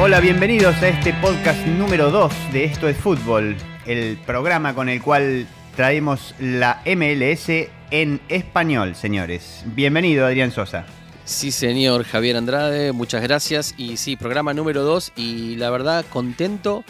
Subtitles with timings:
[0.00, 5.02] Hola, bienvenidos a este podcast número 2 de Esto es Fútbol, el programa con el
[5.02, 7.48] cual traemos la MLS
[7.90, 9.64] en español, señores.
[9.66, 10.86] Bienvenido, Adrián Sosa.
[11.24, 13.74] Sí, señor Javier Andrade, muchas gracias.
[13.76, 16.84] Y sí, programa número 2 y la verdad contento,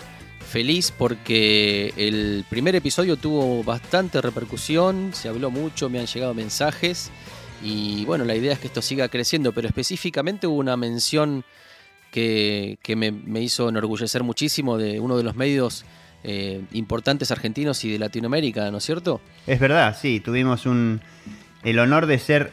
[0.47, 7.11] feliz porque el primer episodio tuvo bastante repercusión, se habló mucho, me han llegado mensajes
[7.63, 11.43] y bueno, la idea es que esto siga creciendo, pero específicamente hubo una mención
[12.11, 15.85] que, me, hizo enorgullecer muchísimo de uno de los medios
[16.25, 19.21] eh, importantes argentinos y de Latinoamérica, ¿no es cierto?
[19.47, 22.53] Es verdad, sí, tuvimos el honor de ser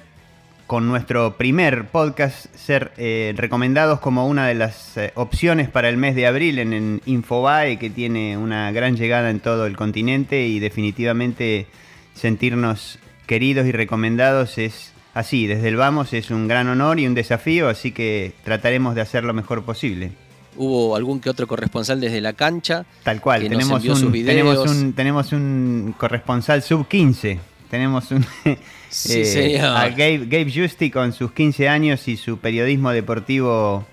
[0.67, 5.97] con nuestro primer podcast ser eh, recomendados como una de las eh, opciones para el
[5.97, 10.59] mes de abril en, Infobae, que tiene una gran llegada en todo el continente y
[10.59, 11.67] definitivamente
[12.15, 12.97] sentirnos
[13.27, 17.67] queridos y recomendados es así, desde el vamos es un gran honor y un desafío,
[17.70, 20.12] así que trataremos de hacer lo mejor posible.
[20.57, 22.85] Hubo algún que otro corresponsal desde la cancha.
[23.03, 27.40] Tal cual, tenemos, un, tenemos, un, tenemos un corresponsal sub 15.
[27.70, 28.25] Tenemos un,
[29.09, 33.85] eh, a Gabe, Justi con sus 15 años y su periodismo deportivo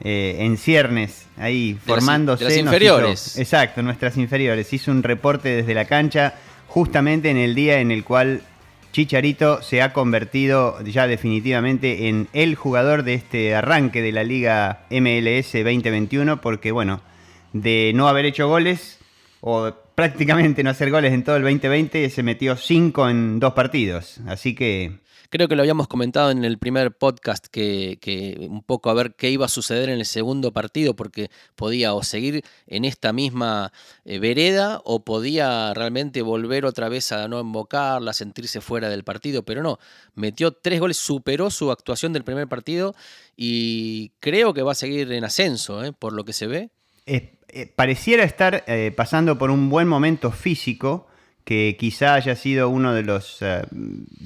[0.00, 2.44] eh, en ciernes, ahí formándose.
[2.44, 3.38] Las, inferiores.
[3.38, 4.72] exacto, nuestras inferiores.
[4.72, 6.34] Hizo un reporte desde la cancha
[6.68, 8.42] justamente en el día en el cual
[8.94, 14.86] Chicharito se ha convertido ya definitivamente en el jugador de este arranque de la Liga
[14.88, 17.00] MLS 2021 porque bueno,
[17.52, 19.00] de no haber hecho goles
[19.40, 24.20] o prácticamente no hacer goles en todo el 2020, se metió 5 en dos partidos.
[24.28, 25.03] Así que...
[25.34, 27.98] Creo que lo habíamos comentado en el primer podcast que,
[28.48, 32.04] un poco a ver qué iba a suceder en el segundo partido, porque podía o
[32.04, 33.72] seguir en esta misma
[34.04, 39.42] eh, vereda o podía realmente volver otra vez a no invocarla, sentirse fuera del partido,
[39.42, 39.80] pero no,
[40.14, 42.94] metió tres goles, superó su actuación del primer partido
[43.36, 45.92] y creo que va a seguir en ascenso, ¿eh?
[45.92, 46.70] por lo que se ve.
[47.06, 47.32] Eh,
[47.74, 48.64] pareciera estar
[48.94, 51.08] pasando por un buen momento físico,
[51.44, 53.62] que quizá haya sido uno de los eh,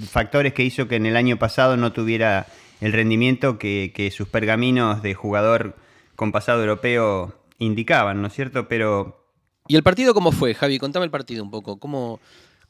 [0.09, 2.47] factores que hizo que en el año pasado no tuviera
[2.81, 5.77] el rendimiento que, sus pergaminos de jugador
[6.15, 8.69] con pasado europeo indicaban, ¿no es cierto?
[8.69, 9.25] Pero...
[9.67, 10.79] ¿Y el partido cómo fue, Javi?
[10.79, 11.79] Contame el partido un poco.
[11.79, 12.21] ¿Cómo,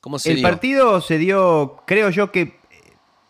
[0.00, 2.58] cómo se el partido se dio, creo yo que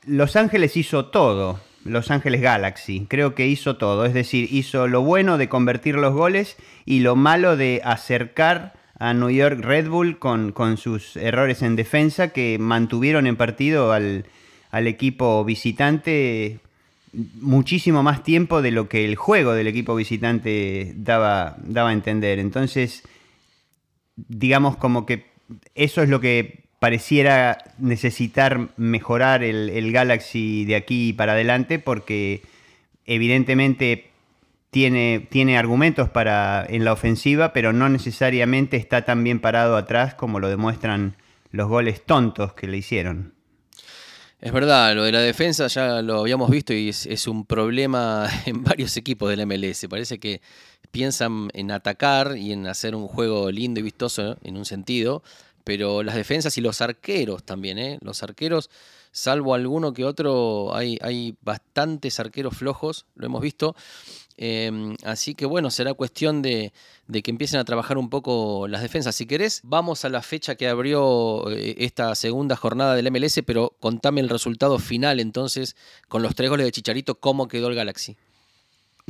[0.04, 1.60] Los Ángeles hizo todo.
[1.84, 3.06] Los Ángeles Galaxy.
[3.08, 7.16] Creo que hizo todo, es decir, hizo lo bueno de convertir los goles y lo
[7.16, 12.58] malo de acercar a New York Red Bull con, con sus errores en defensa que
[12.58, 14.24] mantuvieron en partido al,
[14.72, 16.60] equipo visitante
[17.40, 22.38] muchísimo más tiempo de lo que el juego del equipo visitante daba, daba a entender.
[22.38, 23.02] Entonces,
[24.16, 25.26] digamos como que
[25.74, 32.42] eso es lo que pareciera necesitar mejorar el, Galaxy de aquí para adelante porque
[33.04, 34.10] evidentemente
[34.70, 40.14] tiene, tiene argumentos para en la ofensiva, pero no necesariamente está tan bien parado atrás
[40.14, 41.16] como lo demuestran
[41.50, 43.34] los goles tontos que le hicieron.
[44.40, 48.62] Es verdad, lo de la defensa ya lo habíamos visto y es, un problema en
[48.62, 49.86] varios equipos del MLS.
[49.90, 50.40] Parece que
[50.92, 55.24] piensan en atacar y en hacer un juego lindo y vistoso en un sentido,
[55.64, 57.98] pero las defensas y los arqueros también, ¿eh?
[58.00, 58.70] Los arqueros,
[59.10, 63.74] salvo alguno que otro, hay, hay bastantes arqueros flojos, lo hemos visto.
[64.40, 66.72] Em, así que bueno, será cuestión de,
[67.12, 69.16] que empiecen a trabajar un poco las defensas.
[69.16, 73.74] Si querés, vamos a la fecha que abrió eh, esta segunda jornada del MLS, pero
[73.80, 75.74] contame el resultado final entonces,
[76.06, 78.16] con los tres goles de Chicharito, cómo quedó el Galaxy.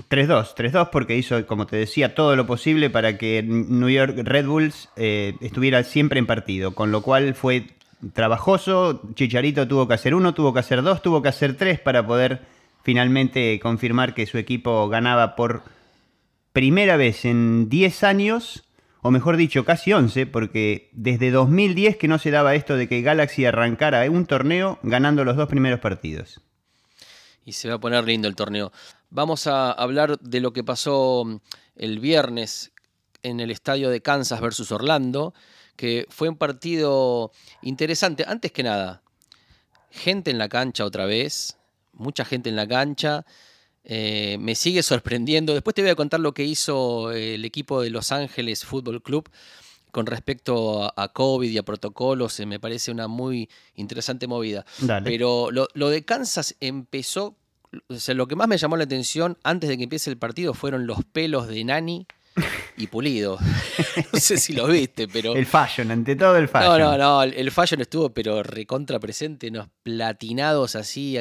[0.09, 4.47] 3-2, 3-2 porque hizo, como te decía, todo lo posible para que New York Red
[4.47, 7.67] Bulls eh, estuviera siempre en partido, con lo cual fue
[8.15, 12.07] trabajoso, Chicharito tuvo que hacer uno, tuvo que hacer dos, tuvo que hacer tres para
[12.07, 12.41] poder
[12.83, 15.63] finalmente confirmar que su equipo ganaba por
[16.53, 18.65] primera vez en 10 años,
[19.03, 23.03] o mejor dicho, casi 11, porque desde 2010 que no se daba esto de que
[23.03, 26.41] Galaxy arrancara un torneo ganando los dos primeros partidos.
[27.45, 28.73] Y se va a poner lindo el torneo.
[29.11, 31.25] Vamos a hablar de lo que pasó
[31.77, 32.73] el viernes
[33.23, 35.35] en el estadio de Kansas versus Orlando,
[35.77, 37.33] que fue un partido
[37.63, 38.25] interesante.
[38.27, 39.03] Antes que nada,
[39.91, 41.58] gente en la cancha otra vez,
[41.99, 43.25] mucha gente en la cancha.
[43.85, 45.55] Eh, me sigue sorprendiendo.
[45.55, 49.31] Después te voy a contar lo que hizo el equipo de Los Ángeles Fútbol Club
[49.91, 52.39] con respecto a, COVID y a protocolos.
[52.41, 54.67] me parece una muy interesante movida.
[55.05, 57.37] Pero lo, lo de Kansas empezó
[57.71, 61.05] lo que más me llamó la atención antes de que empiece el partido fueron los
[61.05, 62.07] pelos de Nani
[62.77, 63.39] y pulido.
[64.13, 65.35] no sé si lo viste, pero.
[65.35, 66.79] El fashion, ante todo el fashion.
[66.79, 67.23] No, no, no.
[67.23, 71.17] El fashion estuvo, pero recontra presente, unos platinados así.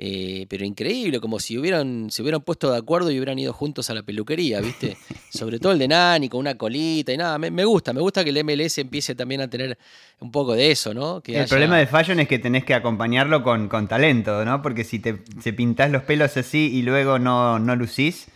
[0.00, 3.90] Eh, pero increíble, como si hubieran, se hubieran puesto de acuerdo y hubieran ido juntos
[3.90, 4.96] a la peluquería, ¿viste?
[5.30, 7.36] Sobre todo el de Nani, con una colita y nada.
[7.38, 9.76] Me, gusta, me gusta que el MLS empiece también a tener
[10.20, 11.20] un poco de eso, ¿no?
[11.26, 14.62] el problema de fashion es que tenés que acompañarlo con, con talento, ¿no?
[14.62, 18.28] Porque si te se pintás los pelos así y luego no, no lucís,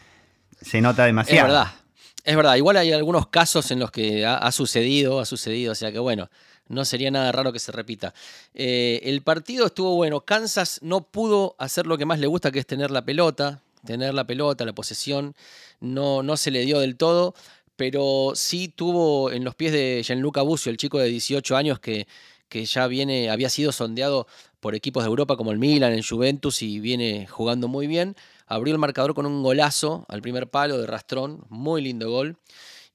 [0.61, 1.47] se nota demasiado.
[1.47, 1.82] Es verdad.
[2.25, 5.91] Es verdad, igual hay algunos casos en los que ha, sucedido, ha sucedido, o sea
[5.91, 6.31] que bueno,
[6.69, 8.15] no sería nada raro que se repita.
[8.55, 12.61] Eh, el partido estuvo bueno, Kansas no pudo hacer lo que más le gusta, que
[12.61, 15.35] es tener la pelota, tener la pelota, la posesión,
[15.81, 17.35] no, no se le dio del todo,
[17.75, 22.07] pero sí tuvo en los pies de Gianluca Bucio, el chico de 18 años que,
[22.49, 24.29] que ya viene, había sido sondeado
[24.61, 28.15] por equipos de Europa como el Milan, el Juventus y viene jugando muy bien
[28.55, 32.37] abrió el marcador con un golazo al primer palo de Rastrón, muy lindo gol.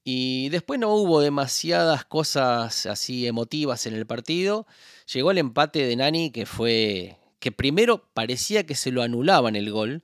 [0.04, 4.68] Y después no hubo demasiadas cosas así emotivas en el partido.
[5.12, 9.71] Llegó el empate de Nani que fue que primero parecía que se lo anulaban el
[9.71, 10.04] gol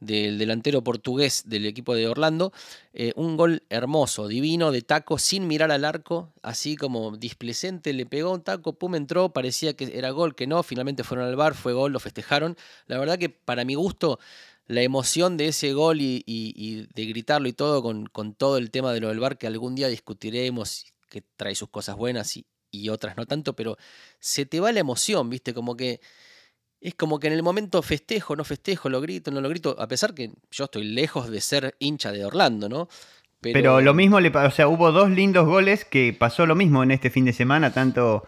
[0.00, 2.52] del delantero portugués del equipo de Orlando.
[2.92, 8.06] Eh, un gol hermoso, divino, de taco, sin mirar al arco, así como displecente, le
[8.06, 11.54] pegó un taco, pum, entró, parecía que era gol, que no, finalmente fueron al bar,
[11.54, 12.56] fue gol, lo festejaron.
[12.86, 14.18] La verdad que para mi gusto
[14.66, 19.00] la emoción de ese gol y, de gritarlo y todo con, todo el tema de
[19.00, 22.46] lo del bar que algún día discutiremos, que trae sus cosas buenas y,
[22.88, 23.76] otras no tanto, pero
[24.18, 25.54] se te va la emoción, ¿viste?
[25.54, 26.00] Como que
[26.80, 29.86] es como que en el momento festejo, no festejo, lo grito, no lo grito, a
[29.86, 32.88] pesar que yo estoy lejos de ser hincha de Orlando, ¿no?
[33.40, 36.82] Pero, pero lo mismo le o sea, hubo dos lindos goles que pasó lo mismo
[36.82, 38.24] en este fin de semana, tanto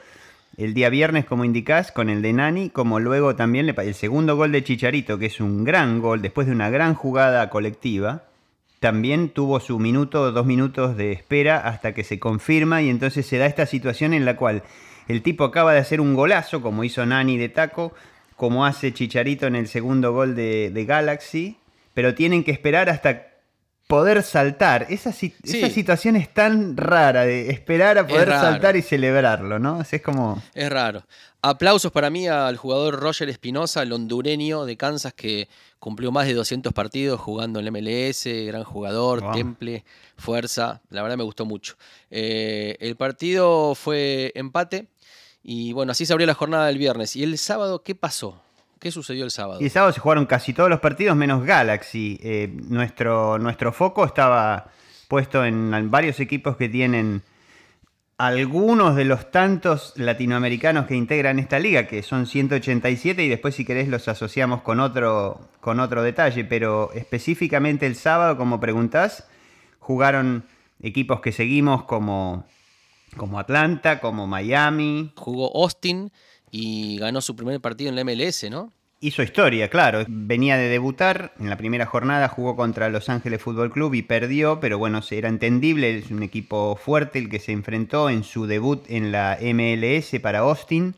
[0.56, 4.52] el día viernes, como indicás, con el de Nani, como luego también el segundo gol
[4.52, 8.24] de Chicharito, que es un gran gol después de una gran jugada colectiva,
[8.80, 13.38] también tuvo su minuto, dos minutos de espera hasta que se confirma y entonces se
[13.38, 14.62] da esta situación en la cual
[15.08, 17.92] el tipo acaba de hacer un golazo, como hizo Nani de taco,
[18.34, 21.56] como hace Chicharito en el segundo gol de, de Galaxy,
[21.94, 23.35] pero tienen que esperar hasta
[23.86, 24.86] poder saltar.
[24.88, 29.80] Esa, situación es tan rara de esperar a poder saltar y celebrarlo, ¿no?
[29.80, 30.42] es como...
[30.54, 31.04] Es raro.
[31.42, 35.48] Aplausos para mí al jugador Roger Espinosa, el hondureño de Kansas que
[35.78, 39.84] cumplió más de 200 partidos jugando en el MLS, gran jugador, temple,
[40.16, 40.80] fuerza.
[40.90, 41.76] La verdad me gustó mucho.
[42.10, 44.88] Eh, el partido fue empate
[45.44, 47.14] y bueno, así se abrió la jornada del viernes.
[47.14, 48.42] ¿Y el sábado qué pasó?
[48.78, 49.60] ¿Qué sucedió el sábado?
[49.60, 52.18] Y el sábado se jugaron casi todos los partidos menos Galaxy.
[52.22, 54.70] Eh, nuestro, nuestro foco estaba
[55.08, 57.22] puesto en, varios equipos que tienen
[58.18, 63.64] algunos de los tantos latinoamericanos que integran esta liga, que son 187 y después si
[63.64, 69.28] querés los asociamos con otro, con otro detalle, pero específicamente el sábado, como preguntás,
[69.78, 70.46] jugaron
[70.82, 72.46] equipos que seguimos como,
[73.16, 75.12] como Atlanta, como Miami.
[75.16, 76.10] Jugó Austin
[76.50, 78.72] y ganó su primer partido en la MLS, ¿no?
[78.98, 80.04] Hizo historia, claro.
[80.08, 84.58] Venía de debutar, en la primera jornada jugó contra Los Ángeles Fútbol Club y perdió,
[84.58, 88.84] pero bueno, era entendible, es un equipo fuerte el que se enfrentó en su debut
[88.88, 90.94] en la MLS para Austin.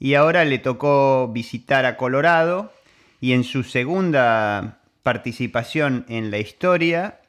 [0.00, 2.72] Y ahora le tocó visitar a Colorado
[3.20, 7.20] y en su segunda participación en la historia,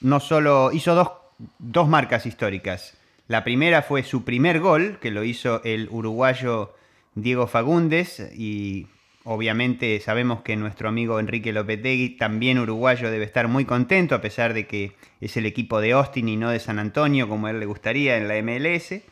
[0.00, 1.10] no solo hizo dos,
[1.58, 2.96] dos marcas históricas.
[3.28, 6.74] La primera fue su primer gol, que lo hizo el uruguayo
[7.14, 8.86] Diego Fagundes y
[9.24, 14.54] obviamente sabemos que nuestro amigo Enrique Lopetegui, también uruguayo, debe estar muy contento a pesar
[14.54, 17.60] de que es el equipo de Austin y no de San Antonio como a él
[17.60, 19.02] le gustaría en la MLS.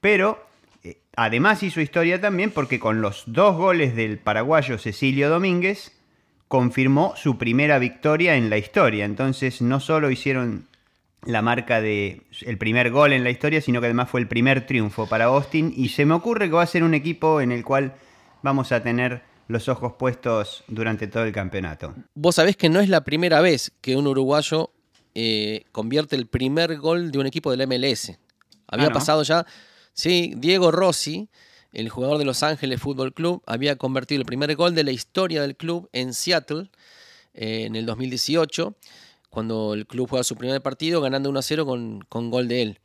[0.00, 0.44] Pero
[0.82, 5.98] eh, además hizo historia también porque con los dos goles del paraguayo Cecilio Domínguez
[6.48, 9.04] confirmó su primera victoria en la historia.
[9.04, 10.66] Entonces no solo hicieron
[11.24, 14.66] la marca de el primer gol en la historia, sino que además fue el primer
[14.66, 17.64] triunfo para Austin y se me ocurre que va a ser un equipo en el
[17.64, 17.94] cual
[18.42, 21.94] vamos a tener los ojos puestos durante todo el campeonato.
[22.14, 24.70] Vos sabés que no es la primera vez que un uruguayo
[25.14, 28.12] eh, convierte el primer gol de un equipo del MLS.
[28.66, 29.46] Había ah, pasado ya,
[29.92, 31.28] sí, Diego Rossi,
[31.72, 35.42] el jugador de Los Ángeles Fútbol Club, había convertido el primer gol de la historia
[35.42, 36.70] del club en Seattle
[37.34, 38.74] eh, en el 2018
[39.32, 42.78] cuando el club juega su primer partido ganando 1 0 con, con gol de él.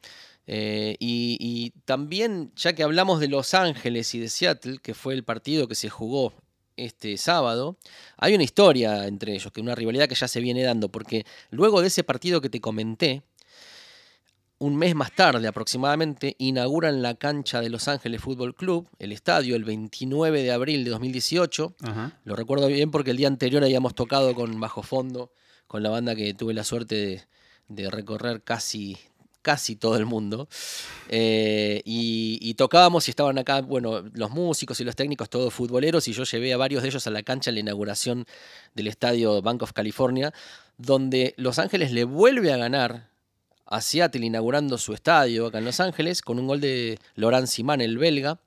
[0.48, 5.26] Eh, y, también, ya que hablamos de Los Ángeles y de Seattle, que fue el
[5.26, 6.34] partido que se jugó
[6.78, 7.78] este sábado,
[8.16, 11.82] hay una historia entre ellos, que una rivalidad que ya se viene dando, porque luego
[11.82, 13.24] de ese partido que te comenté,
[14.58, 19.58] un mes más tarde aproximadamente, inauguran la cancha de Los Ángeles Fútbol Club, el estadio,
[19.58, 21.76] el 29 de abril de 2018.
[22.24, 25.32] Lo recuerdo bien porque el día anterior habíamos tocado con Bajo Fondo
[25.68, 27.26] con la banda que tuve la suerte
[27.68, 28.98] de recorrer casi
[29.48, 30.50] casi todo el mundo.
[31.08, 36.12] Eh, y, tocábamos y estaban acá, bueno, los músicos y los técnicos, todos futboleros, y
[36.12, 38.26] yo llevé a varios de ellos a la cancha la inauguración
[38.74, 40.34] del estadio Bank of California,
[40.78, 43.08] donde Los Ángeles le vuelve a ganar
[43.66, 47.80] a Seattle inaugurando su estadio acá en Los Ángeles con un gol de Laurent Simán,
[47.80, 48.40] el belga.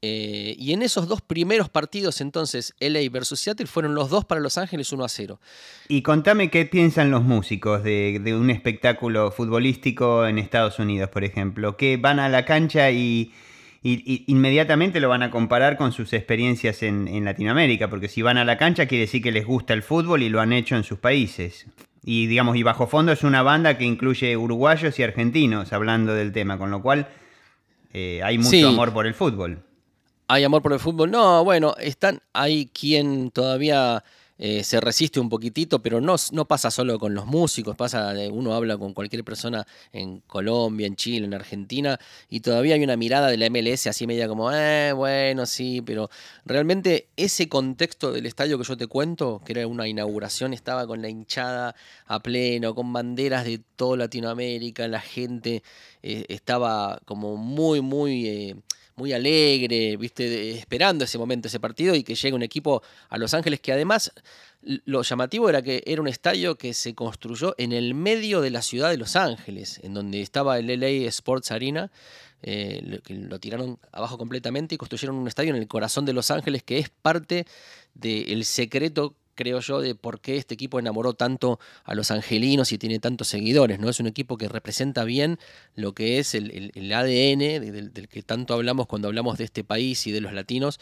[0.00, 4.40] Eh, y en esos dos primeros partidos, entonces, LA versus Seattle, fueron los dos para
[4.40, 5.40] Los Ángeles 1 a 0.
[5.88, 11.76] Y contame qué piensan los músicos de, un espectáculo futbolístico en Estados Unidos, por ejemplo,
[11.76, 13.32] que van a la cancha y,
[13.82, 18.44] inmediatamente lo van a comparar con sus experiencias en, en, Latinoamérica, porque si van a
[18.44, 20.98] la cancha quiere decir que les gusta el fútbol y lo han hecho en sus
[20.98, 21.66] países.
[22.04, 26.32] Y digamos, y Bajo Fondo es una banda que incluye uruguayos y argentinos hablando del
[26.32, 27.08] tema, con lo cual
[27.92, 29.64] eh, hay mucho amor por el fútbol.
[30.30, 31.10] ¿Hay amor por el fútbol?
[31.10, 34.04] No, bueno, están, hay quien todavía
[34.36, 38.52] eh, se resiste un poquitito, pero no, no pasa solo con los músicos, pasa, uno
[38.52, 43.28] habla con cualquier persona en Colombia, en Chile, en Argentina, y todavía hay una mirada
[43.28, 46.10] de la MLS así media como, eh, bueno, sí, pero
[46.44, 51.00] realmente ese contexto del estadio que yo te cuento, que era una inauguración, estaba con
[51.00, 55.62] la hinchada a pleno, con banderas de toda Latinoamérica, la gente
[56.02, 58.26] eh, estaba como muy, muy...
[58.28, 58.56] Eh,
[58.98, 60.50] muy alegre, ¿viste?
[60.50, 64.12] esperando ese momento, ese partido y que llegue un equipo a Los Ángeles que además
[64.60, 68.60] lo llamativo era que era un estadio que se construyó en el medio de la
[68.60, 71.90] ciudad de Los Ángeles, en donde estaba el LA Sports Arena,
[72.42, 76.30] eh, que lo tiraron abajo completamente y construyeron un estadio en el corazón de Los
[76.30, 77.46] Ángeles que es parte
[77.94, 82.78] del secreto creo yo, de por qué este equipo enamoró tanto a los angelinos y
[82.78, 83.78] tiene tantos seguidores.
[83.78, 83.88] ¿no?
[83.88, 85.38] Es un equipo que representa bien
[85.76, 90.10] lo que es el, ADN del, que tanto hablamos cuando hablamos de este país y
[90.10, 90.80] de los latinos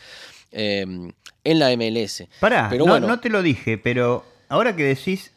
[0.53, 1.13] em,
[1.45, 2.25] en la MLS.
[2.41, 5.33] Pará, pero no, no te lo dije, pero ahora que decís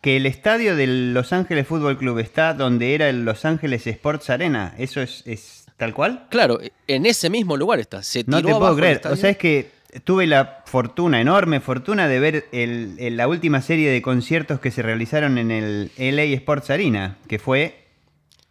[0.00, 4.30] que el estadio del Los Ángeles Fútbol Club está donde era el Los Ángeles Sports
[4.30, 6.28] Arena, ¿eso es, es tal cual?
[6.30, 8.04] Claro, en ese mismo lugar está.
[8.04, 9.00] Se no te puedo creer.
[9.06, 14.02] O sea, es que tuve la fortuna, enorme fortuna, de ver la última serie de
[14.02, 17.86] conciertos que se realizaron en el LA Sports Arena, que fue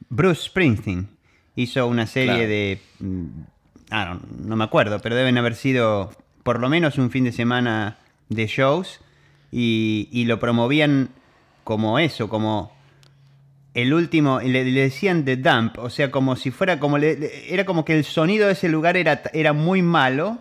[0.10, 1.08] Bruce Springsteen.
[1.56, 2.80] Hizo una serie de...
[3.00, 3.26] Mm,
[3.92, 6.12] ah, no, me acuerdo, pero deben haber sido
[6.44, 7.98] por lo menos un fin de semana
[8.30, 9.00] de shows
[9.52, 11.10] y, lo promovían
[11.64, 12.72] como eso, como
[13.74, 17.98] el último, le, decían The Dump, o sea, como si fuera como, era como que
[17.98, 20.40] el sonido de ese lugar era, era muy malo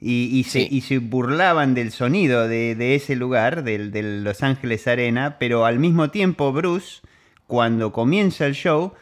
[0.00, 6.10] y, se, burlaban del sonido de, ese lugar, del, Los Ángeles Arena, pero al mismo
[6.10, 7.00] tiempo Bruce,
[7.46, 8.94] cuando comienza el show,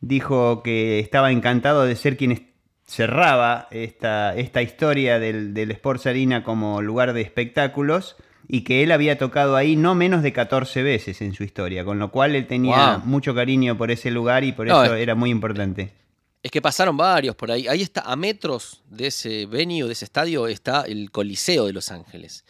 [0.00, 2.48] dijo que estaba encantado de ser quien
[2.86, 9.16] cerraba esta, esta historia del, Sports Arena como lugar de espectáculos y que él había
[9.16, 13.00] tocado ahí no menos de 14 veces en su historia, con lo cual él tenía
[13.02, 16.03] mucho cariño por ese lugar y por eso era muy importante.
[16.44, 17.66] Es que pasaron varios por ahí.
[17.66, 21.90] Ahí está, a metros de ese venue, de ese estadio, está el Coliseo de Los
[21.90, 22.44] Ángeles.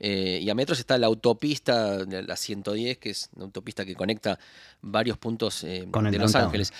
[0.00, 4.38] Eh, y a metros está la autopista, la 110, que es una autopista que conecta
[4.80, 6.72] varios puntos eh, de Los Ángeles.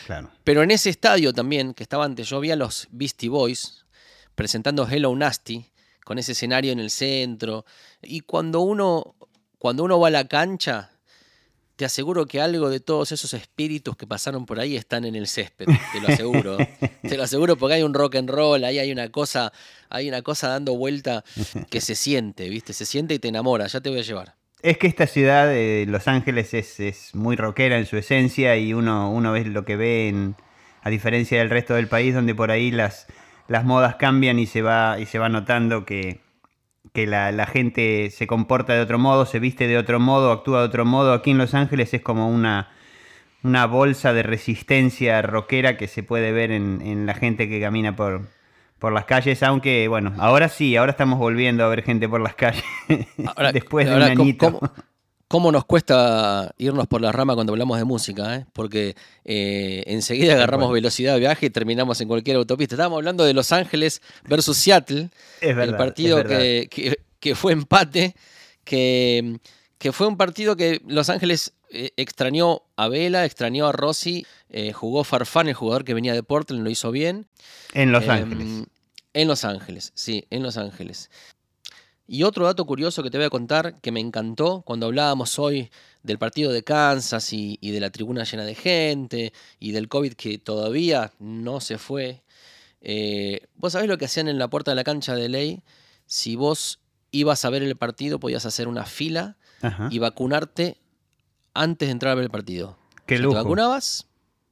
[0.42, 3.84] Pero en ese estadio también, que estaba antes, yo vi a los Beastie Boys
[4.34, 5.66] presentando Hello Nasty,
[6.02, 7.66] con ese escenario en el centro.
[8.00, 9.16] Y cuando uno,
[9.58, 10.92] cuando uno va a la cancha,
[11.76, 15.26] te aseguro que algo de todos esos espíritus que pasaron por ahí están en el
[15.26, 16.56] césped, te lo aseguro.
[17.02, 19.52] te lo aseguro porque hay un rock and roll, ahí hay una cosa,
[19.88, 21.24] hay una cosa dando vuelta
[21.70, 22.72] que se siente, ¿viste?
[22.72, 24.34] Se siente y te enamora, ya te voy a llevar.
[24.62, 29.10] Es que esta ciudad de Los Ángeles es, muy rockera en su esencia y uno,
[29.10, 30.36] uno ve lo que ve en,
[30.82, 33.06] a diferencia del resto del país donde por ahí las,
[33.48, 36.23] las modas cambian y se va, y se va notando que,
[36.94, 40.66] que la, gente se comporta de otro modo, se viste de otro modo, actúa de
[40.66, 41.12] otro modo.
[41.12, 42.70] Aquí en Los Ángeles es como una,
[43.42, 48.28] una bolsa de resistencia rockera que se puede ver en, la gente que camina por,
[48.78, 52.36] por las calles, aunque bueno, ahora sí, ahora estamos volviendo a ver gente por las
[52.36, 52.64] calles
[53.52, 54.52] después de un añito.
[54.52, 54.72] ¿Cómo
[55.34, 58.36] nos cuesta irnos por la rama cuando hablamos de música?
[58.36, 58.46] Eh?
[58.52, 62.76] Porque eh, enseguida agarramos velocidad de viaje y terminamos en cualquier autopista.
[62.76, 65.10] Estábamos hablando de Los Ángeles versus Seattle,
[65.40, 68.14] el partido que, fue empate,
[68.62, 69.38] que,
[69.78, 74.24] que, fue un partido que Los Ángeles eh, extrañó a Vela, extrañó a Rossi,
[74.72, 77.26] jugó Farfán, el jugador que venía de Portland, lo hizo bien.
[77.72, 78.68] En Los Ángeles.
[79.14, 81.10] En Los Ángeles, sí, en Los Ángeles.
[82.06, 85.70] Y otro dato curioso que te voy a contar que me encantó cuando hablábamos hoy
[86.02, 90.36] del partido de Kansas y, de la tribuna llena de gente y del COVID que
[90.36, 92.22] todavía no se fue.
[92.82, 95.62] Eh, ¿Vos sabés lo que hacían en la puerta de la cancha de ley?
[96.04, 96.80] Si vos
[97.10, 99.38] ibas a ver el partido, podías hacer una fila
[99.88, 100.76] y vacunarte
[101.54, 102.76] antes de entrar a ver el partido.
[103.06, 103.34] Qué lujo.
[103.34, 104.06] Te vacunabas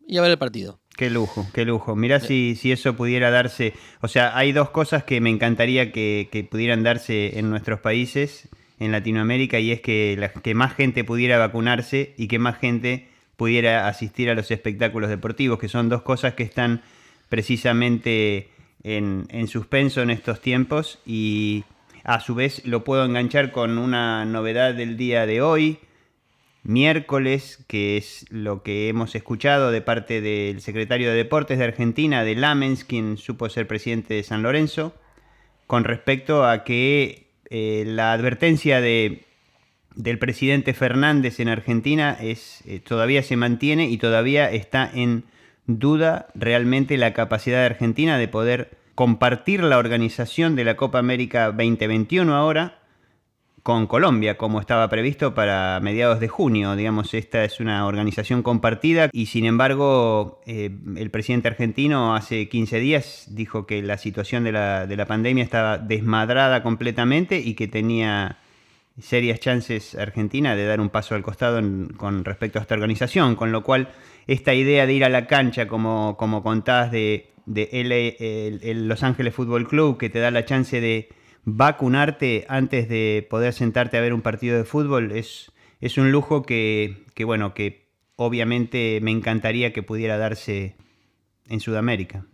[0.07, 0.81] y a ver el partido.
[0.97, 1.97] Qué lujo, qué lujo.
[1.97, 3.73] Mirá si, si eso pudiera darse.
[4.03, 8.49] O sea, hay dos cosas que me encantaría que, que pudieran darse en nuestros países,
[8.79, 13.09] en Latinoamérica, y es que, la- que más gente pudiera vacunarse y que más gente
[13.37, 16.83] pudiera asistir a los espectáculos deportivos, que son dos cosas que están
[17.31, 18.51] precisamente
[18.85, 20.99] en, en suspenso en estos tiempos.
[21.07, 21.65] Y
[22.05, 25.79] a su vez lo puedo enganchar con una novedad del día de hoy
[26.62, 32.25] miércoles, que es lo que hemos escuchado de parte del secretario de Deportes de Argentina,
[32.25, 34.95] de Lamens, quien supo ser presidente de San Lorenzo,
[35.66, 39.25] con respecto a que eh, la advertencia de,
[39.95, 45.25] del presidente Fernández en Argentina es, eh, todavía se mantiene y todavía está en
[45.66, 51.47] duda realmente la capacidad de Argentina de poder compartir la organización de la Copa América
[51.47, 52.82] 2021 ahora
[53.62, 56.75] con Colombia, como estaba previsto para mediados de junio.
[56.75, 62.81] Digamos, esta es una organización compartida y sin embargo eh, el presidente argentino hace 15
[62.81, 67.69] días dijo que la situación de la, de la pandemia estaba desmadrada completamente y que
[67.69, 68.38] tenía
[69.00, 73.37] serias chances Argentina de dar un paso al costado en- con respecto a esta organización,
[73.37, 73.88] con lo cual
[74.26, 78.88] esta idea de ir a la cancha, como, como contás de, de LA el- el
[78.88, 81.09] Los Ángeles Fútbol Club, que te da la chance de
[81.45, 86.43] vacunarte antes de poder sentarte a ver un partido de fútbol, es, es un lujo
[86.43, 90.77] que, que, bueno, que obviamente me encantaría que pudiera darse
[91.49, 92.25] en Sudamérica.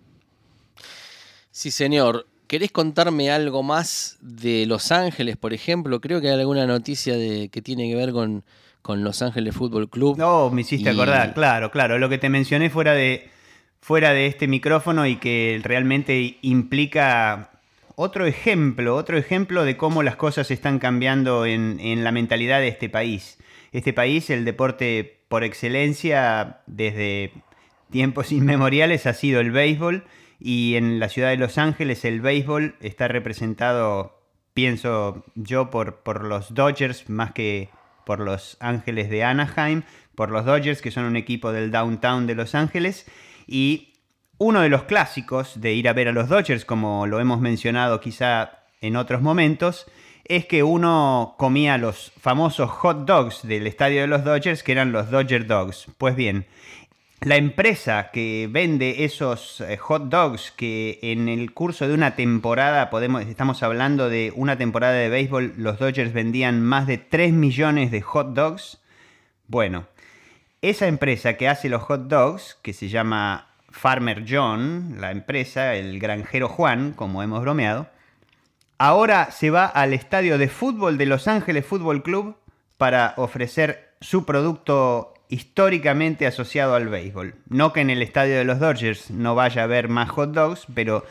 [1.51, 2.27] Sí, señor.
[2.47, 6.01] ¿Querés contarme algo más de Los Ángeles, por ejemplo?
[6.01, 8.43] Creo que hay alguna noticia de, que tiene que ver con,
[8.81, 10.17] con Los Ángeles Fútbol Club.
[10.17, 13.29] No, me hiciste Y- acordar, claro, claro, lo que te mencioné fuera de,
[13.83, 17.51] fuera de este micrófono y que realmente implica
[18.01, 22.69] otro ejemplo, otro ejemplo de cómo las cosas están cambiando en, en la mentalidad de
[22.69, 23.39] este país.
[23.73, 27.33] Este país, el deporte por excelencia desde
[27.91, 30.05] tiempos inmemoriales ha sido el béisbol
[30.39, 34.23] y en la ciudad de Los Ángeles el béisbol está representado,
[34.55, 37.69] pienso yo, por, por los Dodgers más que
[38.07, 39.83] por los Ángeles de Anaheim,
[40.15, 43.07] por los Dodgers que son un equipo del downtown de Los Ángeles
[43.49, 43.88] y
[44.39, 48.01] uno de los clásicos de ir a ver a los Dodgers, como lo hemos mencionado
[48.01, 49.87] quizá en otros momentos,
[50.25, 54.93] es que uno comía los famosos hot dogs del estadio de los Dodgers, que eran
[54.93, 55.87] los Dodger Dogs.
[55.97, 56.47] Pues bien,
[57.21, 62.91] la empresa que vende esos eh, hot dogs, que en el curso de una temporada,
[62.91, 67.91] podemos, estamos hablando de una temporada de béisbol, los Dodgers vendían más de 3 millones
[67.91, 68.79] de hot dogs.
[69.49, 69.87] Bueno,
[70.63, 73.48] esa empresa que hace los hot dogs, que se llama
[73.79, 77.89] Farmer John, la empresa, el granjero Juan, como hemos bromeado,
[78.79, 82.37] ahora se va al estadio de fútbol de Los Ángeles Fútbol Club
[82.77, 87.35] para ofrecer su producto históricamente asociado al béisbol.
[87.49, 90.67] No que en el estadio de los Dodgers no vaya a haber más hot dogs,
[90.75, 91.05] pero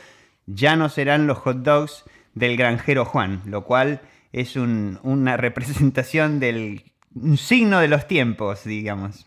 [0.45, 2.03] ya no serán los hot dogs
[2.33, 4.01] del granjero Juan, lo cual
[4.31, 6.83] es un- una representación del
[7.15, 9.26] un signo de los tiempos, digamos.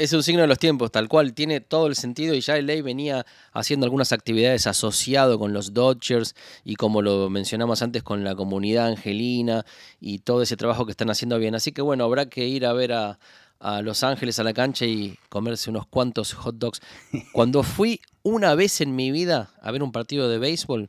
[0.00, 2.64] Es un signo de los tiempos, tal cual, tiene todo el sentido y ya el
[2.64, 6.34] ley venía haciendo algunas actividades asociado con los Dodgers
[6.64, 9.66] y como lo mencionamos antes con la comunidad angelina
[10.00, 11.54] y todo ese trabajo que están haciendo bien.
[11.54, 13.18] Así que bueno, habrá que ir a ver a,
[13.58, 16.80] a Los Ángeles a la cancha y comerse unos cuantos hot dogs.
[17.34, 20.88] Cuando fui una vez en mi vida a ver un partido de béisbol,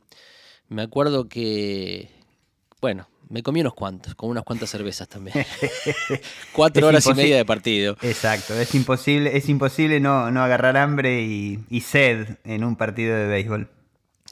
[0.68, 2.08] me acuerdo que,
[2.80, 5.44] bueno, me comí unos cuantos, con unas cuantas cervezas también.
[6.52, 7.96] Cuatro Es horas y media de partido.
[8.02, 13.16] Exacto, es imposible, es imposible no, no agarrar hambre y, y sed en un partido
[13.16, 13.70] de béisbol.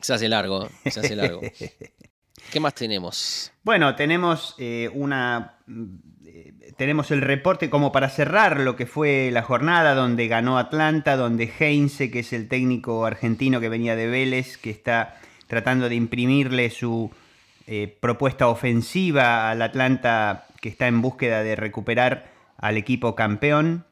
[0.01, 1.41] Se hace largo, se hace largo.
[2.53, 3.53] ¿Qué más tenemos?
[3.63, 5.59] Bueno, tenemos eh, una.
[6.27, 11.17] eh, Tenemos el reporte como para cerrar lo que fue la jornada donde ganó Atlanta,
[11.17, 15.95] donde Heinze, que es el técnico argentino que venía de Vélez, que está tratando de
[15.97, 17.11] imprimirle su
[17.73, 23.85] eh, propuesta ofensiva al Atlanta, que está en búsqueda de recuperar al equipo campeón,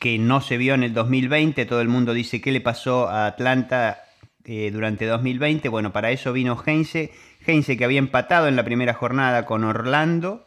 [0.00, 1.64] que no se vio en el 2020.
[1.66, 4.02] Todo el mundo dice qué le pasó a Atlanta
[4.44, 5.68] eh, durante 2020.
[5.68, 7.12] Bueno, para eso vino Heinze.
[7.46, 10.44] Heinze que había empatado en la primera jornada con Orlando,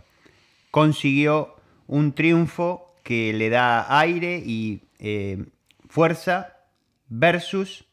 [0.72, 1.56] consiguió
[1.88, 5.46] un triunfo que le da aire y eh,
[5.88, 6.58] fuerza
[7.08, 7.86] versus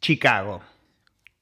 [0.00, 0.62] Chicago.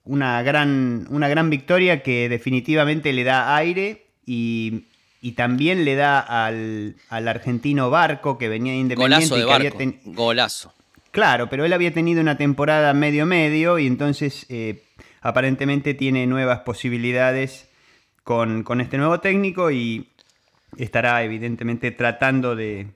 [0.04, 4.84] Una gran, una gran victoria que definitivamente le da aire y,
[5.22, 9.28] y también le da al, al argentino Barco que venía independiente.
[9.28, 9.78] Golazo de y que había barco.
[9.78, 10.74] ten- Golazo.
[11.10, 14.82] Claro, pero él había tenido una temporada medio-medio y entonces eh,
[15.22, 17.68] aparentemente tiene nuevas posibilidades
[18.24, 20.08] con, con este nuevo técnico y
[20.76, 22.88] estará evidentemente tratando de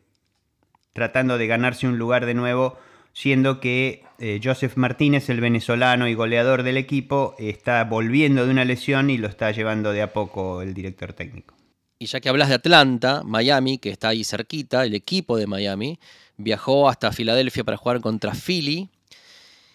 [0.93, 2.77] tratando de ganarse un lugar de nuevo,
[3.19, 8.65] siendo que eh, Joseph Martínez, el venezolano y goleador del equipo, está volviendo de una
[8.65, 11.57] lesión y lo está llevando de a poco el director técnico.
[11.99, 15.99] Y ya que hablas de Atlanta, Miami, que está ahí cerquita, el equipo de Miami,
[16.37, 18.89] viajó hasta Filadelfia para jugar contra Philly.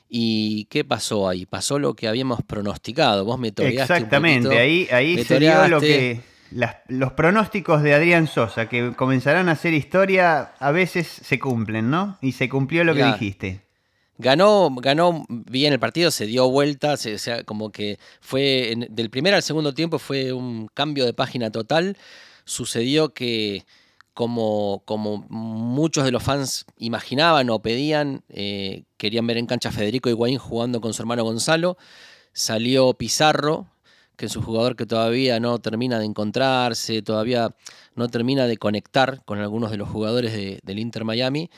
[0.08, 1.46] ¿Y qué pasó ahí?
[1.46, 3.26] Pasó lo que habíamos pronosticado.
[3.26, 6.22] Vos me Exactamente, ahí, ahí se dio lo que
[6.88, 12.18] los pronósticos de Adrián Sosa, que comenzarán a hacer historia, a veces se cumplen, ¿no?
[12.22, 13.62] Y se cumplió lo que dijiste.
[14.18, 19.42] Ganó, ganó bien el partido, se dio vuelta, se, como que fue del primer al
[19.42, 21.98] segundo tiempo fue un cambio de página total.
[22.46, 23.66] Sucedió que
[24.14, 29.72] como, como muchos de los fans imaginaban o pedían, eh, querían ver en cancha a
[29.72, 31.78] Federico Higuaín jugando con su hermano Gonzalo.
[32.34, 33.68] Salió Pizarro,
[34.16, 37.56] que es un jugador que todavía no termina de encontrarse, todavía
[37.96, 41.50] no termina de conectar con algunos de los jugadores del Inter Miami.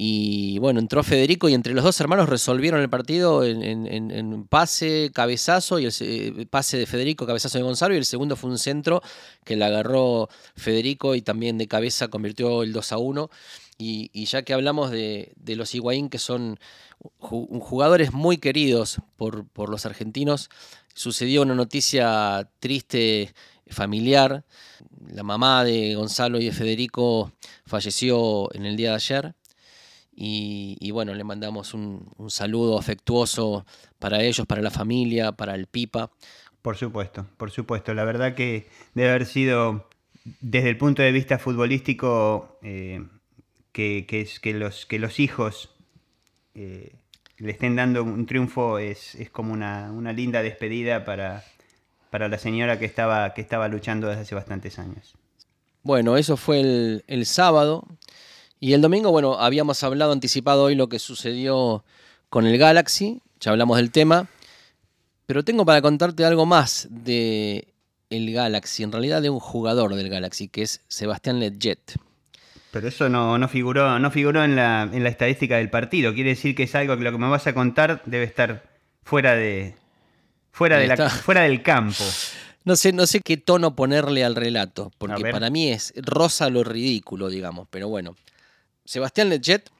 [0.00, 5.80] Y bueno, entró Federico y entre los dos hermanos resolvieron el partido en, pase, cabezazo,
[5.80, 9.02] y el eh, pase de Federico, cabezazo de Gonzalo, y el segundo fue un centro
[9.44, 13.30] que le agarró Federico y también de cabeza convirtió el 2 a 1.
[13.80, 16.58] Y, ya que hablamos de, los Higuaín, que son
[17.20, 20.50] jugadores muy queridos por, por los argentinos,
[20.94, 23.32] sucedió una noticia triste
[23.68, 24.44] familiar.
[25.12, 27.32] La mamá de Gonzalo y de Federico
[27.64, 29.34] falleció en el día de ayer.
[30.20, 33.64] Y, bueno, le mandamos un, saludo afectuoso
[34.00, 36.10] para ellos, para la familia, para el Pipa.
[36.60, 37.94] Por supuesto, por supuesto.
[37.94, 39.88] La verdad que debe haber sido,
[40.40, 43.06] desde el punto de vista futbolístico, eh,
[43.78, 45.70] que, es, que, los, que los hijos
[46.56, 46.96] eh,
[47.36, 51.44] le estén dando un triunfo es, como una, linda despedida para,
[52.10, 55.14] para la señora que estaba, que estaba luchando desde hace bastantes años.
[55.84, 57.84] Bueno, eso fue el, el, sábado.
[58.58, 61.84] Y el domingo, bueno, habíamos hablado, anticipado hoy lo que sucedió
[62.30, 64.26] con el Galaxy, ya hablamos del tema,
[65.26, 67.68] pero tengo para contarte algo más de
[68.10, 72.07] el Galaxy, en realidad de un jugador del Galaxy, que es Sebastián Ledjet.
[72.70, 76.12] Pero eso no, no figuró, no figuró en la, en la estadística del partido.
[76.12, 78.68] Quiere decir que es algo que lo que me vas a contar debe estar
[79.02, 79.74] fuera de.
[80.50, 82.04] fuera, de la, fuera del campo.
[82.64, 86.62] No sé, no sé qué tono ponerle al relato, porque para mí es rosa lo
[86.64, 87.66] ridículo, digamos.
[87.70, 88.16] Pero bueno.
[88.84, 89.70] Sebastián Lechet,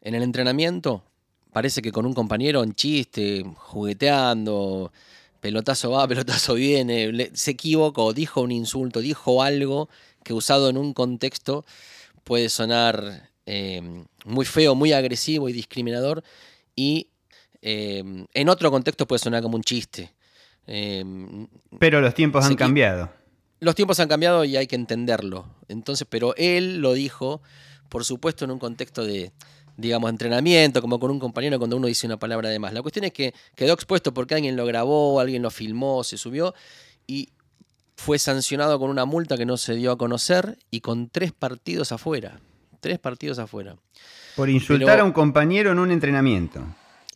[0.00, 1.04] en el entrenamiento,
[1.52, 4.92] parece que con un compañero en chiste, jugueteando,
[5.40, 9.88] pelotazo va, pelotazo viene, se equivocó, dijo un insulto, dijo algo
[10.28, 11.64] que usado en un contexto
[12.22, 13.80] puede sonar eh,
[14.26, 16.22] muy feo, muy agresivo y discriminador,
[16.76, 17.08] y
[17.62, 20.12] eh, en otro contexto puede sonar como un chiste.
[20.66, 21.02] Eh,
[21.78, 23.10] pero los tiempos han cambiado.
[23.60, 25.46] Los tiempos han cambiado y hay que entenderlo.
[25.66, 27.40] Entonces, pero él lo dijo,
[27.88, 29.32] por supuesto, en un contexto de,
[29.78, 32.74] digamos, entrenamiento, como con un compañero cuando uno dice una palabra de más.
[32.74, 36.54] La cuestión es que quedó expuesto porque alguien lo grabó, alguien lo filmó, se subió
[37.06, 37.30] y
[37.98, 41.90] fue sancionado con una multa que no se dio a conocer y con tres partidos
[41.90, 42.40] afuera.
[42.78, 43.76] Tres partidos afuera.
[44.36, 46.64] Por insultar a un compañero en un entrenamiento.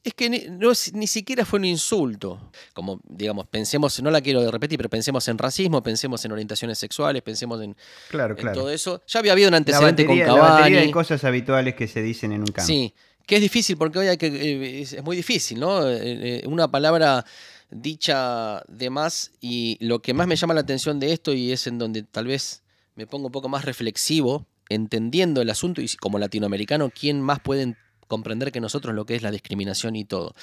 [0.02, 2.50] Es que ni, siquiera fue un insulto.
[2.74, 7.22] Como, digamos, pensemos, no la quiero repetir, pero pensemos en racismo, pensemos en orientaciones sexuales,
[7.22, 7.76] pensemos en,
[8.10, 8.58] claro, claro.
[8.58, 9.02] todo eso.
[9.06, 10.36] Ya había habido un antecedente con Cavani.
[10.36, 12.66] La batería de cosas habituales que se dicen en un campo.
[12.66, 12.92] Sí,
[13.24, 15.88] que es difícil porque hoy hay que, eh, es muy difícil, ¿no?
[15.88, 17.24] Eh, eh, una palabra
[17.72, 21.66] dicha de más y lo que más me llama la atención de esto y es
[21.66, 22.62] en donde tal vez
[22.94, 27.76] me pongo un poco más reflexivo, entendiendo el asunto y como latinoamericano, ¿quién más puede
[28.06, 30.34] comprender que nosotros lo que es la discriminación y todo?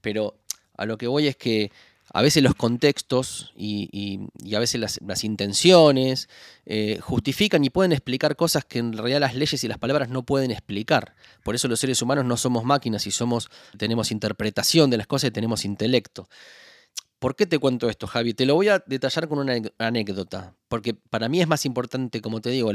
[0.00, 0.34] Pero
[0.76, 1.70] a lo que voy es que
[2.12, 4.18] a veces los contextos y,
[4.54, 6.28] a veces las, intenciones
[6.66, 10.24] eh, justifican y pueden explicar cosas que en realidad las leyes y las palabras no
[10.24, 11.14] pueden explicar.
[11.44, 15.28] Por eso los seres humanos no somos máquinas y somos, tenemos interpretación de las cosas
[15.28, 16.28] y tenemos intelecto.
[17.20, 18.32] ¿Por qué te cuento esto, Javi?
[18.32, 22.40] Te lo voy a detallar con una anécdota, porque para mí es más importante, como
[22.40, 22.72] te digo,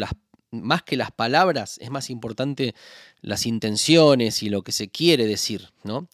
[0.51, 2.75] más que las palabras, es más importante
[3.21, 6.07] las intenciones y lo que se quiere decir, ¿no?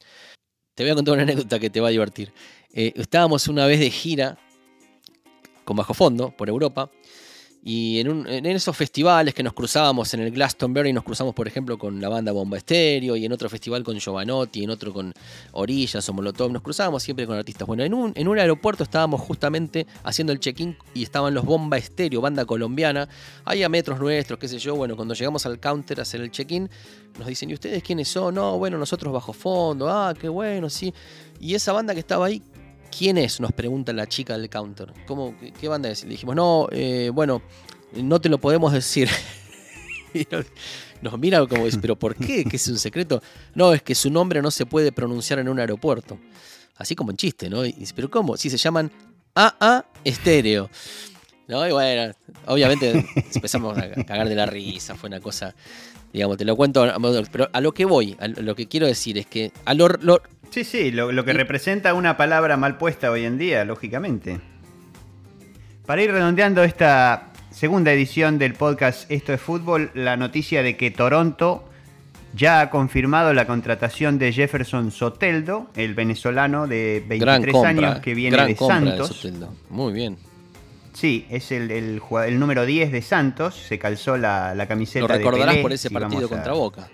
[0.76, 2.32] Te voy a contar una anécdota que te va a divertir.
[2.72, 4.38] Eh, estábamos una vez de gira
[5.66, 6.90] con bajo fondo por Europa
[7.64, 12.02] y en, esos festivales que nos cruzábamos en el Glastonbury, nos cruzamos, por ejemplo, con
[12.02, 15.14] la banda Bomba Estéreo, y en otro festival con Giovanotti, en otro con
[15.52, 17.68] Orillas o Molotov, nos cruzábamos siempre con artistas.
[17.68, 21.78] Bueno, en un, en un aeropuerto estábamos justamente haciendo el check-in y estaban los Bomba
[21.78, 23.08] Estéreo, banda colombiana,
[23.46, 24.76] ahí a metros nuestros, qué sé yo.
[24.76, 26.68] Bueno, cuando llegamos al counter a hacer el check-in,
[27.20, 28.36] nos dicen, ¿y ustedes quiénes son?
[28.36, 30.92] No, bueno, nosotros bajo fondo, ah, qué bueno, sí.
[31.40, 32.42] Y esa banda que estaba ahí,
[32.96, 33.40] ¿Quién es?
[33.40, 34.94] Nos pregunta la chica del counter.
[35.08, 36.04] ¿Cómo, ¿Qué banda es?
[36.04, 37.42] Le dijimos, no, eh, bueno,
[37.94, 39.10] no te lo podemos decir.
[41.02, 42.44] nos mira como dice, pero ¿por qué?
[42.44, 43.22] ¿Que es un secreto?
[43.56, 46.20] No, es que su nombre no se puede pronunciar en un aeropuerto.
[46.78, 47.66] Así como en chiste, ¿no?
[47.66, 48.38] Y dice, pero ¿cómo?
[48.38, 48.92] Si se llaman
[49.36, 50.70] AA Estéreo.
[51.48, 51.68] ¿No?
[51.68, 52.14] Y bueno,
[52.48, 55.54] obviamente empezamos a cagar de la risa, fue una cosa,
[56.14, 56.86] digamos, te lo cuento,
[57.30, 59.90] pero a lo que voy, a lo que quiero decir es que a lo,
[60.52, 64.42] Sí, sí, lo, que representa una palabra mal puesta hoy en día, lógicamente.
[65.86, 70.92] Para ir redondeando esta segunda edición del podcast Esto es Fútbol, la noticia de que
[70.92, 71.64] Toronto
[72.34, 78.46] ya ha confirmado la contratación de Jefferson Soteldo, el venezolano de 23 años que viene
[78.46, 79.26] de Santos.
[79.70, 80.18] Muy bien.
[80.92, 85.08] Sí, es el, el, número 10 de Santos, se calzó la, la camiseta.
[85.08, 86.90] Lo recordarás por ese partido contra Boca.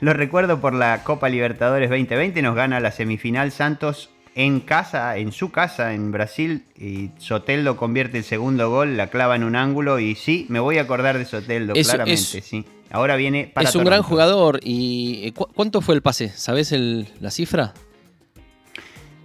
[0.00, 5.32] Lo, recuerdo por la Copa Libertadores 2020, nos gana la semifinal Santos en casa, en
[5.32, 9.98] su casa en Brasil, y Soteldo convierte el segundo gol, la clava en un ángulo,
[9.98, 12.64] y sí, me voy a acordar de Soteldo, claramente, sí.
[12.90, 14.60] Ahora viene para Es un gran jugador.
[14.62, 16.28] ¿Y eh, cuánto fue el pase?
[16.28, 17.72] ¿Sabes la cifra?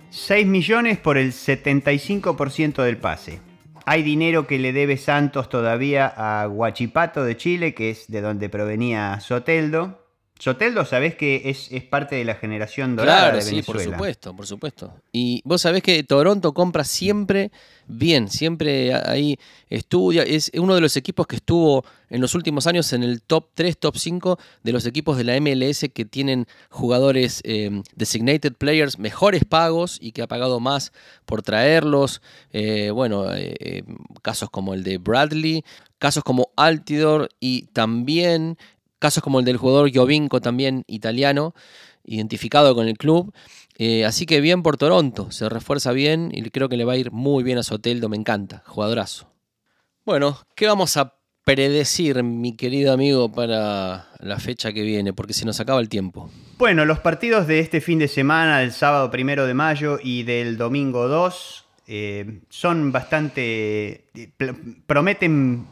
[0.09, 3.41] 6 millones por el 75% del pase.
[3.89, 8.49] Hay dinero que le debe Santos todavía a Guachipato de Chile, que es de donde
[8.49, 10.06] provenía Soteldo.
[10.39, 13.61] Soteldo, sabés que es, parte de la generación dorada de Venezuela.
[13.61, 14.93] Sí, por supuesto, por supuesto.
[15.11, 17.51] Y vos sabés que Toronto compra siempre
[17.87, 20.23] bien, siempre ahí estudia.
[20.23, 23.77] Es uno de los equipos que estuvo en los últimos años en el top 3,
[23.77, 29.43] top 5 de los equipos de la MLS que tienen jugadores eh, designated players mejores
[29.43, 30.91] pagos y que ha pagado más
[31.25, 32.21] por traerlos.
[32.51, 33.83] Eh, bueno, eh,
[34.21, 35.63] casos como el de Bradley,
[35.97, 38.57] casos como Altidor y también
[38.99, 41.53] Casos como el del jugador Giovinco, también italiano,
[42.03, 43.33] identificado con el club.
[43.77, 46.97] Eh, así que bien por Toronto, se refuerza bien y creo que le va a
[46.97, 49.31] ir muy bien a Soteldo, me encanta, jugadorazo.
[50.05, 55.13] Bueno, ¿qué vamos a predecir, mi querido amigo, para la fecha que viene?
[55.13, 56.29] Porque se nos acaba el tiempo.
[56.57, 60.57] Bueno, los partidos de este fin de semana, del sábado primero de mayo y del
[60.57, 64.05] domingo 2, eh, son bastante.
[64.13, 64.31] Eh,
[64.85, 65.67] prometen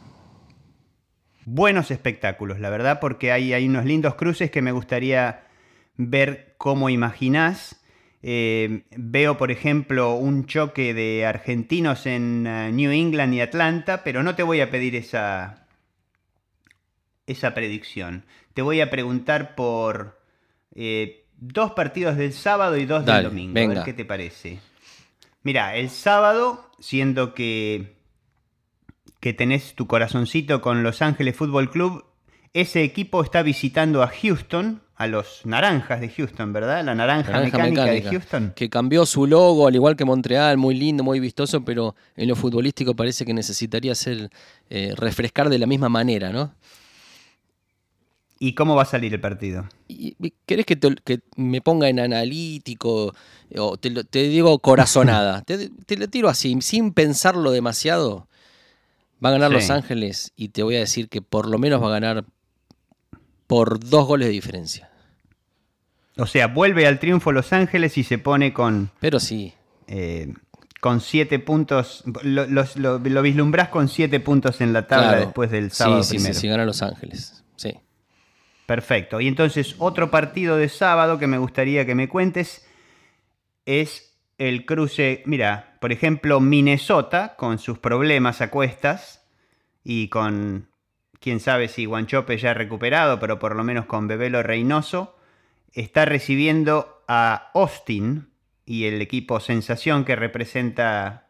[1.46, 5.44] buenos espectáculos, la verdad, porque hay, hay unos lindos cruces que me gustaría
[5.96, 7.80] ver cómo imaginás.
[8.22, 14.22] Eh, veo, por ejemplo, un choque de argentinos en eh, New England y Atlanta, pero
[14.22, 15.66] no te voy a pedir esa,
[17.26, 18.24] esa predicción.
[18.52, 20.20] Te voy a preguntar por
[20.74, 23.58] eh, dos partidos del sábado y dos del domingo.
[23.58, 24.58] A ver qué te parece.
[25.44, 27.95] Mira, el sábado, siendo que
[29.26, 32.04] que tenés tu corazoncito con Los Ángeles Fútbol Club,
[32.52, 36.84] ese equipo está visitando a Houston, a los naranjas de Houston, ¿verdad?
[36.84, 38.52] La naranja, mecánica, de Houston.
[38.54, 42.36] Que cambió su logo, al igual que Montreal, muy lindo, muy vistoso, pero en lo
[42.36, 44.30] futbolístico parece que necesitaría ser
[44.70, 46.54] eh, refrescar de la misma manera, ¿no?
[48.38, 49.68] ¿Y cómo va a salir el partido?
[50.46, 53.12] ¿Querés que, que me ponga en analítico
[53.58, 53.90] o te,
[54.28, 55.42] digo corazonada?
[55.44, 58.28] te, te lo tiro así, sin pensarlo demasiado.
[59.24, 61.88] Va a ganar Los Ángeles y te voy a decir que por lo menos va
[61.88, 62.24] a ganar
[63.46, 64.90] por dos goles de diferencia.
[66.16, 68.90] O sea, vuelve al triunfo Los Ángeles y se pone con.
[69.00, 69.54] Pero sí.
[69.86, 70.32] Eh,
[70.80, 72.04] con siete puntos.
[72.22, 76.34] Lo, lo, vislumbrás con siete puntos en la tabla después del sábado sí, primero.
[76.34, 77.44] Sí, sí, gana Los Ángeles.
[77.56, 77.74] Sí.
[78.66, 79.20] Perfecto.
[79.20, 82.66] Y entonces, otro partido de sábado que me gustaría que me cuentes
[83.64, 84.05] es
[84.38, 89.24] el cruce, mira, por ejemplo, Minnesota, con sus problemas a cuestas
[89.82, 90.68] y con,
[91.20, 95.16] quién sabe si Guanchope ya ha recuperado, pero por lo menos con Bebelo Reynoso,
[95.72, 98.28] está recibiendo a Austin
[98.64, 101.26] y el equipo sensación que representa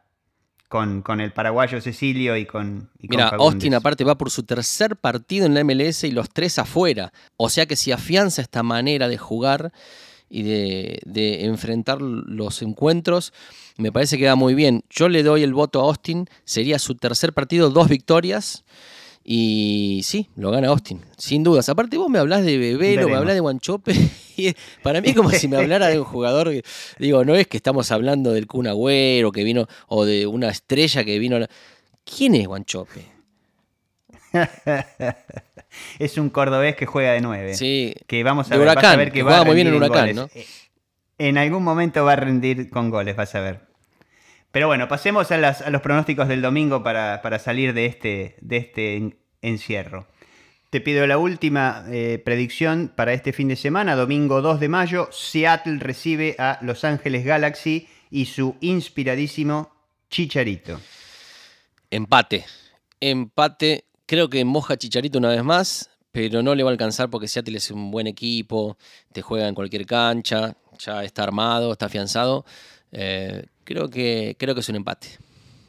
[0.69, 2.91] con, con, el paraguayo Cecilio y con.
[2.99, 7.13] Mira, Austin aparte va por su tercer partido en la MLS y los tres afuera.
[7.37, 9.73] O sea que si afianza esta manera de jugar,
[10.29, 13.33] y de, enfrentar los encuentros,
[13.77, 14.85] me parece que va muy bien.
[14.91, 18.65] Yo le doy el voto a Austin, sería su tercer partido, dos victorias.
[19.29, 21.69] Y sí, lo gana Austin, sin dudas.
[21.69, 23.93] Aparte, vos me hablas de Bebelo, me hablas de Guanchope.
[24.39, 26.53] Y para mí es como si me hablara de un jugador.
[26.99, 31.05] digo, no es que estamos hablando del Kun Agüero que vino, o de una estrella
[31.05, 31.39] que vino.
[32.05, 33.07] ¿Quién es Guanchope?
[35.99, 37.95] es un cordobés que juega de nueve Sí.
[38.07, 40.29] Que vamos a, ver, que, va muy bien en Huracán, ¿no?
[40.35, 40.47] Eh,
[41.19, 43.61] en algún momento va a rendir con goles, vas a ver.
[44.51, 50.07] Pero bueno, pasemos a, los pronósticos del domingo para, salir de este, de este encierro.
[50.71, 55.09] Te pido la última eh, predicción para este fin de semana, domingo 2 de mayo.
[55.13, 59.73] Seattle recibe a Los Ángeles Galaxy y su inspiradísimo
[60.11, 60.81] Chicharito.
[61.91, 62.45] Empate.
[63.01, 67.29] Empate creo que moja Chicharito una vez más, pero no le va a alcanzar porque
[67.29, 68.79] Seattle es un buen equipo,
[69.13, 72.45] te juega en cualquier cancha, ya está armado, está afianzado.
[72.93, 75.09] Eh, creo, que, creo que es un empate.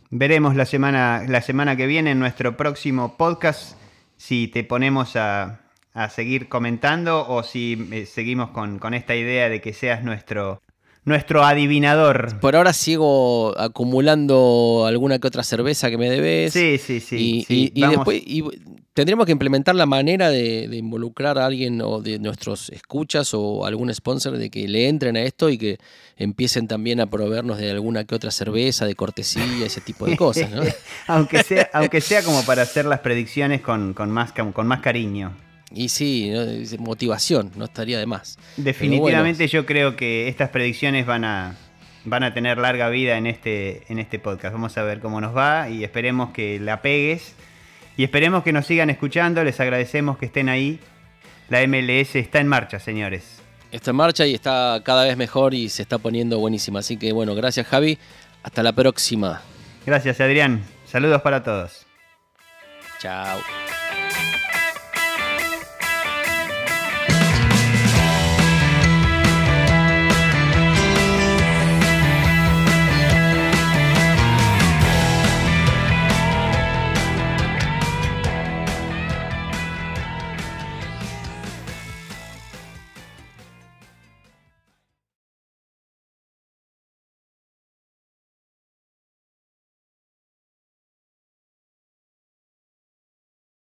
[0.09, 3.77] Veremos la semana, la semana que viene en nuestro próximo podcast
[4.15, 5.63] si te ponemos a,
[6.11, 10.61] seguir comentando o si eh, seguimos con, con, esta idea de que seas nuestro,
[11.07, 12.37] nuestro adivinador.
[12.41, 16.51] Por ahora sigo acumulando alguna que otra cerveza que me debes.
[16.51, 17.45] Sí, sí, sí.
[17.47, 18.21] Y, después
[18.93, 23.93] tendremos que implementar la manera de, involucrar a alguien o de nuestros escuchas o algún
[23.93, 25.77] sponsor de que le entren a esto y que
[26.17, 30.49] empiecen también a proveernos de alguna que otra cerveza, de cortesía, ese tipo de cosas.
[31.07, 35.31] aunque, sea, aunque sea como para hacer las predicciones con, más, con más cariño.
[35.71, 36.31] Y sí,
[36.79, 38.37] motivación, no estaría de más.
[38.55, 41.55] Definitivamente yo creo que estas predicciones van a,
[42.05, 44.53] van a tener larga vida en este, en este podcast.
[44.53, 47.35] Vamos a ver cómo nos va y esperemos que la pegues.
[47.97, 49.43] Y esperemos que nos sigan escuchando.
[49.43, 50.79] Les agradecemos que estén ahí.
[51.49, 53.41] La MLS está en marcha, señores.
[53.71, 56.79] Está en marcha y está cada vez mejor y se está poniendo buenísima.
[56.79, 57.97] Así que bueno, gracias Javi.
[58.43, 59.41] Hasta la próxima.
[59.85, 60.61] Gracias Adrián.
[60.85, 61.85] Saludos para todos.
[62.99, 63.66] Chao.